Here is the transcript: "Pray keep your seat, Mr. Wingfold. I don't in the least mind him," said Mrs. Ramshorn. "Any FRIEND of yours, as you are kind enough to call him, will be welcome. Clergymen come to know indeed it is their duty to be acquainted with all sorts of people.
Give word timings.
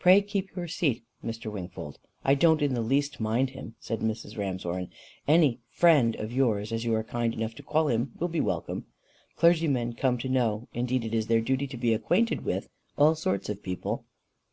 "Pray 0.00 0.20
keep 0.20 0.56
your 0.56 0.66
seat, 0.66 1.04
Mr. 1.24 1.48
Wingfold. 1.48 2.00
I 2.24 2.34
don't 2.34 2.60
in 2.62 2.74
the 2.74 2.80
least 2.80 3.20
mind 3.20 3.50
him," 3.50 3.76
said 3.78 4.00
Mrs. 4.00 4.36
Ramshorn. 4.36 4.88
"Any 5.28 5.60
FRIEND 5.70 6.16
of 6.16 6.32
yours, 6.32 6.72
as 6.72 6.84
you 6.84 6.92
are 6.96 7.04
kind 7.04 7.32
enough 7.32 7.54
to 7.54 7.62
call 7.62 7.86
him, 7.86 8.10
will 8.18 8.26
be 8.26 8.40
welcome. 8.40 8.86
Clergymen 9.36 9.92
come 9.92 10.18
to 10.18 10.28
know 10.28 10.66
indeed 10.74 11.04
it 11.04 11.14
is 11.14 11.28
their 11.28 11.40
duty 11.40 11.68
to 11.68 11.76
be 11.76 11.94
acquainted 11.94 12.44
with 12.44 12.68
all 12.98 13.14
sorts 13.14 13.48
of 13.48 13.62
people. 13.62 14.04